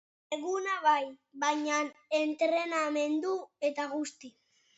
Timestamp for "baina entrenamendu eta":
1.43-3.87